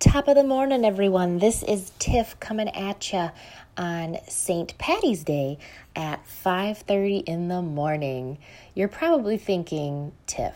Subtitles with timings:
[0.00, 1.40] Top of the morning, everyone.
[1.40, 3.30] This is Tiff coming at you
[3.76, 4.78] on St.
[4.78, 5.58] Patty's Day
[5.96, 8.38] at 5:30 in the morning.
[8.76, 10.54] You're probably thinking, Tiff,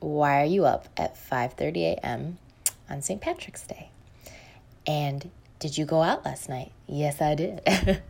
[0.00, 2.38] why are you up at 5:30 a.m.
[2.90, 3.20] on St.
[3.20, 3.90] Patrick's Day?
[4.84, 5.30] And
[5.60, 6.72] did you go out last night?
[6.88, 7.62] Yes, I did.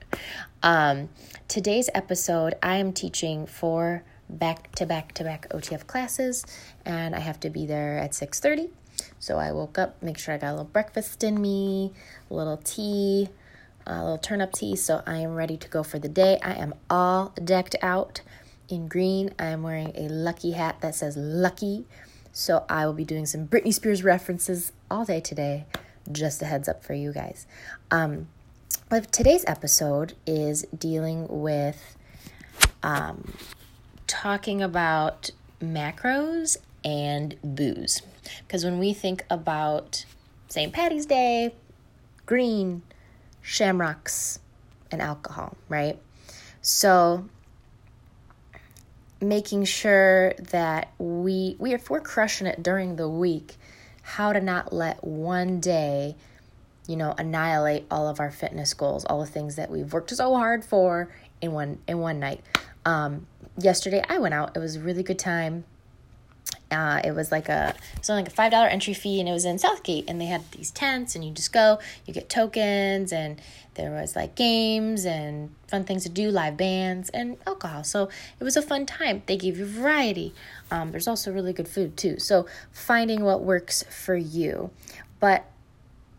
[0.62, 1.10] um,
[1.48, 6.46] today's episode, I am teaching four back to back to back OTF classes,
[6.86, 8.70] and I have to be there at 6:30
[9.18, 11.92] so I woke up, make sure I got a little breakfast in me,
[12.30, 13.28] a little tea,
[13.86, 14.76] a little turnip tea.
[14.76, 16.38] So I am ready to go for the day.
[16.42, 18.20] I am all decked out
[18.68, 19.34] in green.
[19.38, 21.84] I am wearing a lucky hat that says lucky.
[22.32, 25.66] So I will be doing some Britney Spears references all day today.
[26.10, 27.46] Just a heads up for you guys.
[27.90, 28.28] Um,
[28.88, 31.96] but today's episode is dealing with
[32.82, 33.32] um,
[34.06, 38.02] talking about macros and booze.
[38.46, 40.04] Because when we think about
[40.48, 40.72] St.
[40.72, 41.54] Patty's Day,
[42.26, 42.82] green,
[43.40, 44.38] shamrocks,
[44.90, 45.98] and alcohol, right?
[46.60, 47.24] So
[49.20, 53.56] making sure that we we if we're crushing it during the week,
[54.02, 56.16] how to not let one day,
[56.86, 60.34] you know, annihilate all of our fitness goals, all the things that we've worked so
[60.34, 62.40] hard for in one in one night.
[62.84, 64.56] Um, yesterday I went out.
[64.56, 65.64] It was a really good time.
[66.72, 69.32] Uh, it was like a it was like a five dollar entry fee, and it
[69.32, 73.12] was in Southgate, and they had these tents, and you just go, you get tokens,
[73.12, 73.40] and
[73.74, 77.84] there was like games and fun things to do, live bands and alcohol.
[77.84, 78.08] So
[78.38, 79.22] it was a fun time.
[79.26, 80.34] They gave you variety.
[80.70, 82.18] Um, there's also really good food too.
[82.18, 84.70] So finding what works for you,
[85.20, 85.46] but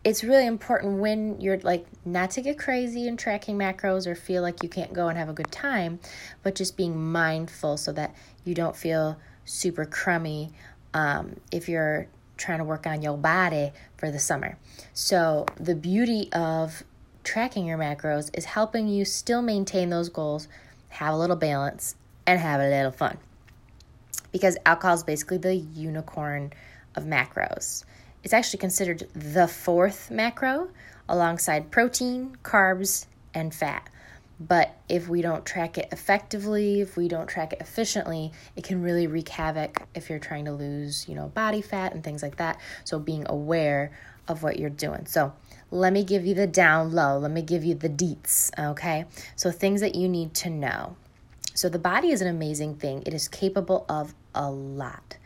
[0.04, 4.42] it's really important when you're like not to get crazy and tracking macros or feel
[4.42, 5.98] like you can't go and have a good time,
[6.42, 10.50] but just being mindful so that you don't feel super crummy
[10.92, 12.06] um, if you're
[12.36, 14.58] trying to work on your body for the summer.
[14.92, 16.82] So, the beauty of
[17.22, 20.48] tracking your macros is helping you still maintain those goals,
[20.88, 21.96] have a little balance,
[22.26, 23.18] and have a little fun.
[24.32, 26.52] Because alcohol is basically the unicorn
[26.94, 27.84] of macros.
[28.22, 30.70] It's actually considered the fourth macro
[31.08, 33.88] alongside protein, carbs, and fat.
[34.40, 38.82] But if we don't track it effectively, if we don't track it efficiently, it can
[38.82, 42.36] really wreak havoc if you're trying to lose, you know, body fat and things like
[42.36, 42.60] that.
[42.84, 43.92] So being aware
[44.26, 45.06] of what you're doing.
[45.06, 45.32] So
[45.70, 47.18] let me give you the down low.
[47.18, 49.04] Let me give you the deets, okay?
[49.36, 50.96] So things that you need to know.
[51.54, 53.02] So the body is an amazing thing.
[53.06, 55.16] It is capable of a lot.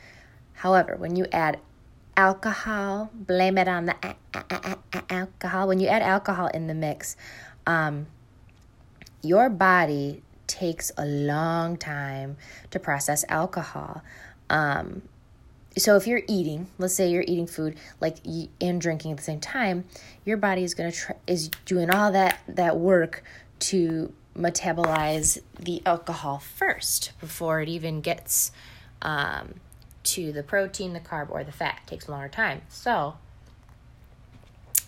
[0.53, 1.59] However, when you add
[2.17, 3.97] alcohol, blame it on the
[5.09, 5.69] alcohol.
[5.69, 7.17] When you add alcohol in the mix,
[7.67, 8.09] um,
[9.23, 12.37] your body takes a long time
[12.71, 14.03] to process alcohol.
[14.51, 15.03] Um,
[15.77, 18.17] so if you're eating, let's say you're eating food like
[18.61, 19.85] and drinking at the same time,
[20.25, 20.93] your body is gonna
[21.27, 23.23] is doing all that that work
[23.61, 28.53] to metabolize the alcohol first before it even gets
[29.03, 29.55] um,
[30.05, 31.81] to the protein, the carb, or the fat.
[31.87, 32.63] It takes a longer time.
[32.69, 33.17] So,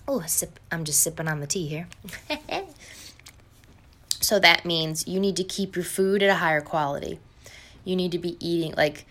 [0.09, 0.59] oh, sip.
[0.71, 1.89] I'm just sipping on the tea here.
[4.31, 7.19] So that means you need to keep your food at a higher quality.
[7.83, 9.05] You need to be eating like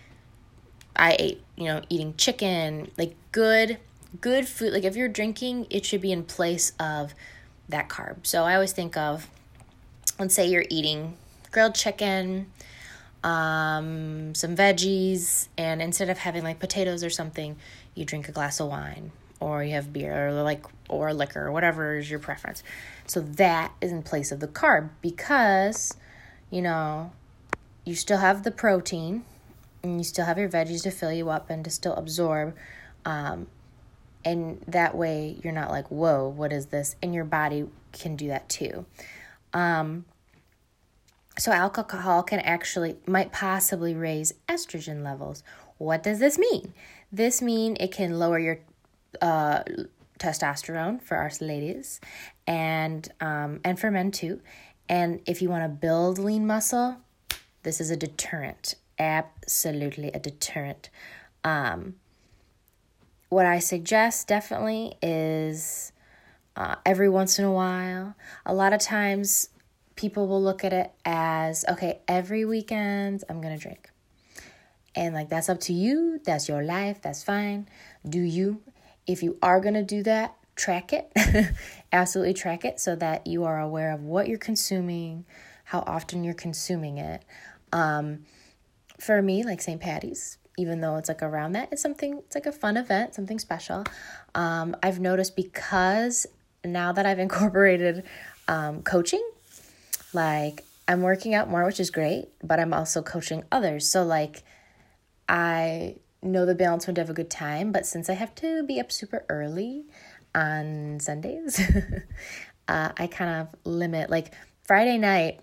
[0.96, 3.76] I ate, you know, eating chicken, like good
[4.22, 4.72] good food.
[4.72, 7.12] Like if you're drinking, it should be in place of
[7.68, 8.26] that carb.
[8.26, 9.28] So I always think of
[10.18, 11.18] let's say you're eating
[11.52, 12.50] grilled chicken,
[13.22, 17.56] um, some veggies, and instead of having like potatoes or something,
[17.94, 21.52] you drink a glass of wine or you have beer or like or liquor or
[21.52, 22.62] whatever is your preference.
[23.06, 25.96] So that is in place of the carb because
[26.50, 27.12] you know
[27.84, 29.24] you still have the protein
[29.82, 32.54] and you still have your veggies to fill you up and to still absorb
[33.06, 33.46] um,
[34.24, 36.96] and that way you're not like whoa what is this?
[37.02, 38.84] And your body can do that too.
[39.52, 40.04] Um,
[41.38, 45.42] so alcohol can actually might possibly raise estrogen levels.
[45.78, 46.74] What does this mean?
[47.10, 48.58] This mean it can lower your
[49.22, 49.62] uh,
[50.20, 51.98] testosterone for us ladies
[52.46, 54.40] and um, and for men too.
[54.88, 56.98] And if you want to build lean muscle,
[57.62, 58.74] this is a deterrent.
[58.98, 60.90] Absolutely a deterrent.
[61.42, 61.94] Um,
[63.30, 65.92] what I suggest definitely is
[66.56, 68.14] uh, every once in a while.
[68.44, 69.48] A lot of times
[69.96, 73.90] people will look at it as okay, every weekend I'm to drink.
[74.94, 76.20] And like that's up to you.
[76.24, 77.00] That's your life.
[77.00, 77.68] That's fine.
[78.06, 78.60] Do you?
[79.12, 81.12] If you are going to do that, track it.
[81.92, 85.24] Absolutely track it so that you are aware of what you're consuming,
[85.64, 87.24] how often you're consuming it.
[87.72, 88.24] Um,
[88.98, 89.80] for me, like St.
[89.80, 93.38] Patty's, even though it's like around that, it's something, it's like a fun event, something
[93.38, 93.84] special.
[94.34, 96.26] Um, I've noticed because
[96.64, 98.04] now that I've incorporated
[98.46, 99.26] um, coaching,
[100.12, 103.88] like I'm working out more, which is great, but I'm also coaching others.
[103.88, 104.42] So, like,
[105.28, 108.80] I know the balance would have a good time, but since I have to be
[108.80, 109.84] up super early
[110.34, 111.60] on Sundays,
[112.68, 114.10] uh, I kind of limit.
[114.10, 114.32] Like,
[114.62, 115.40] Friday night,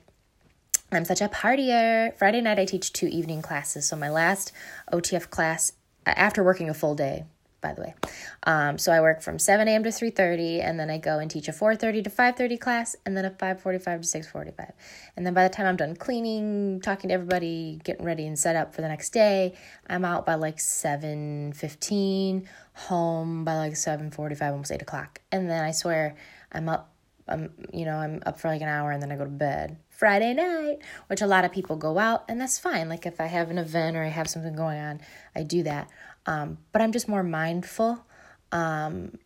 [0.92, 2.16] I'm such a partier.
[2.18, 3.88] Friday night I teach two evening classes.
[3.88, 4.52] So my last
[4.94, 5.74] OTF class
[6.06, 7.26] after working a full day,
[7.62, 7.96] by the way.
[8.44, 9.84] Um, so I work from 7 a.m.
[9.84, 13.26] to 3.30 and then I go and teach a 4.30 to 5.30 class and then
[13.26, 14.72] a 5.45 to 6.45.
[15.16, 18.56] And then by the time I'm done cleaning, talking to everybody, getting ready and set
[18.56, 19.54] up for the next day,
[19.88, 25.22] I'm out by like 7.15, home by like 7.45, almost 8 o'clock.
[25.32, 26.16] And then I swear
[26.52, 26.94] I'm up,
[27.28, 29.78] I'm, you know, I'm up for like an hour and then I go to bed
[29.98, 30.78] Friday night,
[31.08, 32.88] which a lot of people go out, and that's fine.
[32.88, 35.02] Like if I have an event or I have something going on,
[35.36, 35.90] I do that.
[36.28, 38.06] Um, but I'm just more mindful.
[38.52, 39.18] Um,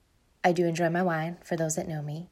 [0.43, 2.29] I do enjoy my wine for those that know me.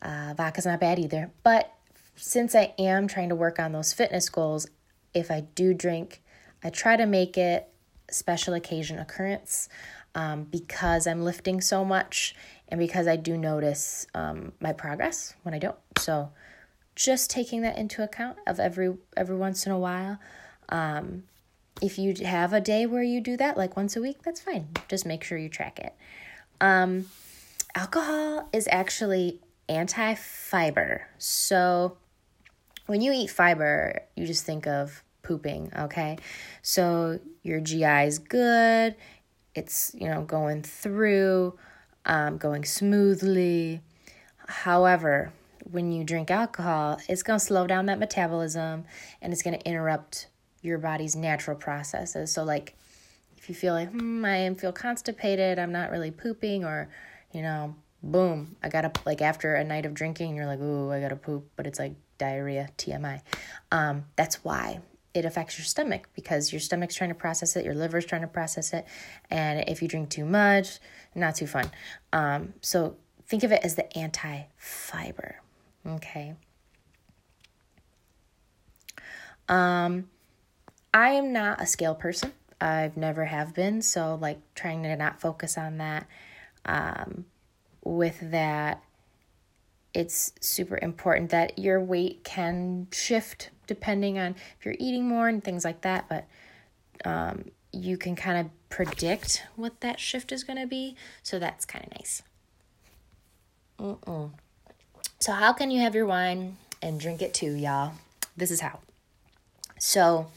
[0.00, 1.32] Uh, vodka's not bad either.
[1.42, 1.72] But
[2.16, 4.66] since I am trying to work on those fitness goals,
[5.14, 6.22] if I do drink,
[6.62, 7.68] I try to make it
[8.10, 9.68] special occasion occurrence
[10.14, 12.34] um, because I'm lifting so much
[12.68, 15.76] and because I do notice um, my progress when I don't.
[15.98, 16.30] So
[16.94, 20.18] just taking that into account of every every once in a while.
[20.68, 21.24] Um,
[21.80, 24.68] if you have a day where you do that, like once a week, that's fine.
[24.88, 25.94] Just make sure you track it.
[26.60, 27.06] Um,
[27.74, 31.06] alcohol is actually anti fiber.
[31.18, 31.96] So
[32.86, 36.18] when you eat fiber, you just think of pooping, okay?
[36.62, 38.96] So your GI is good,
[39.54, 41.56] it's, you know, going through,
[42.04, 43.80] um, going smoothly.
[44.46, 45.32] However,
[45.70, 48.84] when you drink alcohol, it's going to slow down that metabolism
[49.22, 50.26] and it's going to interrupt
[50.62, 52.32] your body's natural processes.
[52.32, 52.74] So, like,
[53.36, 56.88] if you feel like, hmm, I feel constipated, I'm not really pooping, or,
[57.32, 61.00] you know, boom, I gotta, like, after a night of drinking, you're like, ooh, I
[61.00, 63.22] gotta poop, but it's like diarrhea, TMI.
[63.72, 64.80] Um, that's why
[65.14, 68.28] it affects your stomach because your stomach's trying to process it, your liver's trying to
[68.28, 68.86] process it,
[69.30, 70.78] and if you drink too much,
[71.14, 71.70] not too fun.
[72.12, 72.96] Um, so,
[73.26, 75.40] think of it as the anti fiber.
[75.86, 76.34] Okay.
[79.48, 80.08] Um,
[80.92, 82.32] I am not a scale person.
[82.60, 86.06] I've never have been, so like trying to not focus on that.
[86.64, 87.24] Um,
[87.82, 88.82] with that,
[89.94, 95.42] it's super important that your weight can shift depending on if you're eating more and
[95.42, 96.26] things like that, but
[97.04, 101.64] um, you can kind of predict what that shift is going to be, so that's
[101.64, 102.22] kind of nice.
[103.78, 104.30] Mm-mm.
[105.20, 107.92] So, how can you have your wine and drink it too, y'all?
[108.36, 108.80] This is how.
[109.78, 110.28] So,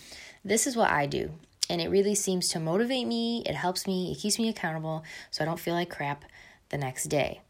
[0.44, 1.32] this is what I do.
[1.70, 3.44] And it really seems to motivate me.
[3.46, 4.12] It helps me.
[4.12, 6.26] It keeps me accountable so I don't feel like crap
[6.70, 7.42] the next day.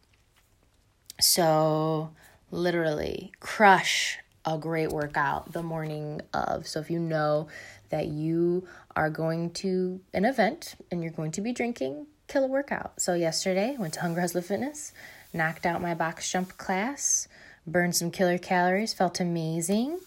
[1.19, 2.11] So,
[2.51, 6.67] literally, crush a great workout the morning of.
[6.67, 7.47] So, if you know
[7.89, 12.47] that you are going to an event and you're going to be drinking, kill a
[12.47, 12.99] workout.
[12.99, 14.93] So, yesterday, went to Hunger Hustler Fitness
[15.33, 17.27] knocked out my box jump class,
[17.65, 19.99] burned some killer calories, felt amazing.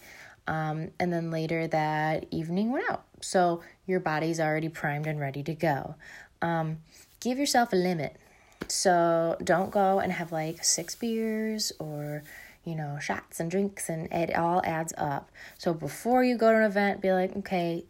[0.48, 3.04] Um, and then later that evening went out.
[3.20, 5.96] So your body's already primed and ready to go.
[6.42, 6.78] Um,
[7.20, 8.16] give yourself a limit.
[8.68, 12.22] So don't go and have like six beers or
[12.64, 15.30] you know shots and drinks and it all adds up.
[15.58, 17.84] So before you go to an event, be like, okay,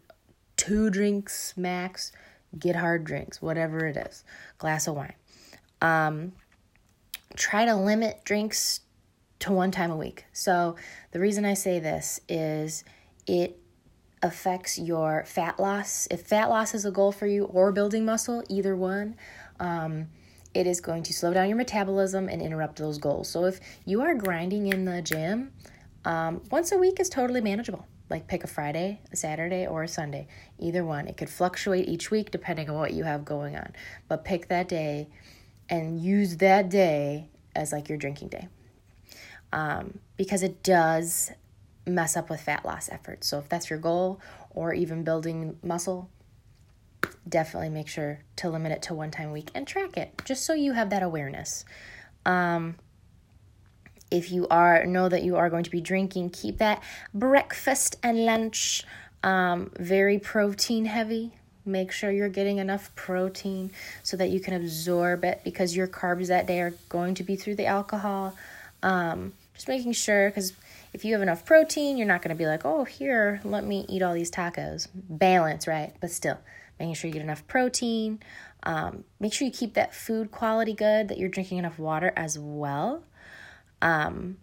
[0.55, 2.11] two drinks max.
[2.57, 4.23] Get hard drinks, whatever it is,
[4.57, 5.13] glass of wine.
[5.81, 6.31] Um,
[7.35, 8.79] try to limit drinks
[9.39, 10.25] to one time a week.
[10.33, 10.75] So,
[11.11, 12.83] the reason I say this is
[13.25, 13.59] it
[14.23, 16.07] affects your fat loss.
[16.09, 19.15] If fat loss is a goal for you or building muscle, either one,
[19.59, 20.07] um,
[20.53, 23.29] it is going to slow down your metabolism and interrupt those goals.
[23.29, 25.51] So, if you are grinding in the gym,
[26.05, 27.85] um, once a week is totally manageable.
[28.09, 30.27] Like pick a Friday, a Saturday, or a Sunday.
[30.59, 31.07] Either one.
[31.07, 33.73] It could fluctuate each week depending on what you have going on.
[34.07, 35.09] But pick that day
[35.67, 38.47] and use that day as like your drinking day
[39.57, 41.31] um, because it does
[41.87, 43.27] mess up with fat loss efforts.
[43.27, 44.21] So if that's your goal
[44.51, 46.11] or even building muscle,
[47.27, 50.45] definitely make sure to limit it to one time a week and track it just
[50.45, 51.65] so you have that awareness.
[52.23, 52.75] Um,
[54.11, 56.83] if you are know that you are going to be drinking, keep that
[57.13, 58.85] breakfast and lunch
[59.23, 61.33] um, very protein heavy.
[61.65, 63.71] Make sure you're getting enough protein
[64.03, 67.35] so that you can absorb it because your carbs that day are going to be
[67.35, 68.35] through the alcohol.
[68.83, 70.53] Um, just making sure because
[70.93, 73.85] if you have enough protein, you're not going to be like, oh, here, let me
[73.89, 74.87] eat all these tacos.
[74.93, 75.93] Balance, right?
[75.99, 76.37] But still,
[76.79, 78.19] making sure you get enough protein.
[78.63, 82.37] Um, make sure you keep that food quality good, that you're drinking enough water as
[82.37, 83.03] well.
[83.81, 84.37] Um,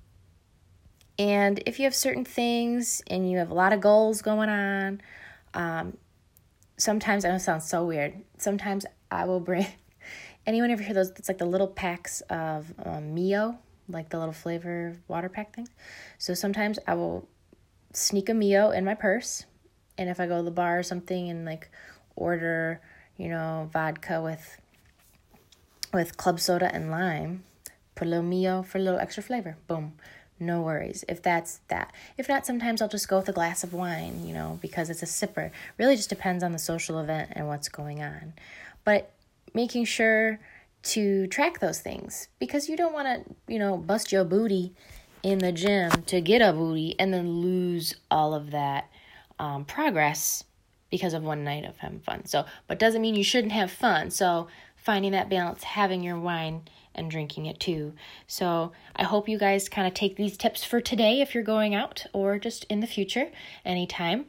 [1.16, 5.00] and if you have certain things and you have a lot of goals going on,
[5.54, 5.96] um,
[6.76, 8.14] sometimes I know it sounds so weird.
[8.38, 9.66] Sometimes I will bring.
[10.46, 11.10] Anyone ever hear those?
[11.10, 15.70] It's like the little packs of um, Mio, like the little flavor water pack things.
[16.18, 17.28] So sometimes I will
[17.92, 19.46] sneak a Mio in my purse,
[19.96, 21.70] and if I go to the bar or something and like
[22.16, 22.80] order,
[23.16, 24.60] you know, vodka with
[25.92, 27.44] with club soda and lime,
[27.94, 29.56] put a little Mio for a little extra flavor.
[29.68, 29.94] Boom
[30.40, 31.92] no worries if that's that.
[32.18, 35.02] If not, sometimes I'll just go with a glass of wine, you know, because it's
[35.02, 35.50] a sipper.
[35.78, 38.34] Really just depends on the social event and what's going on.
[38.84, 39.10] But
[39.54, 40.40] making sure
[40.84, 44.74] to track those things because you don't want to, you know, bust your booty
[45.22, 48.90] in the gym to get a booty and then lose all of that
[49.38, 50.44] um, progress
[50.90, 52.26] because of one night of having fun.
[52.26, 54.10] So, but doesn't mean you shouldn't have fun.
[54.10, 56.62] So, finding that balance, having your wine
[56.94, 57.94] and drinking it too.
[58.26, 61.74] So I hope you guys kind of take these tips for today if you're going
[61.74, 63.30] out or just in the future,
[63.64, 64.26] anytime.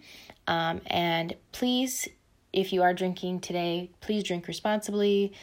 [0.48, 2.08] Um, and please,
[2.54, 5.34] if you are drinking today, please drink responsibly.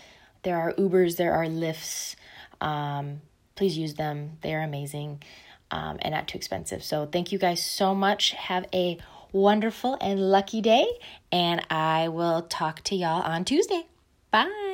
[0.42, 2.16] There are Ubers, there are Lyfts.
[2.60, 3.20] Um,
[3.54, 5.22] please use them, they are amazing
[5.70, 6.84] um, and not too expensive.
[6.84, 8.32] So thank you guys so much.
[8.32, 8.98] Have a
[9.32, 10.86] wonderful and lucky day,
[11.32, 13.86] and I will talk to y'all on Tuesday.
[14.30, 14.71] Bye.